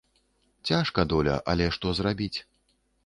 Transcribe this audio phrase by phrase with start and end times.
[0.69, 2.35] Цяжка доля, але што зрабіць?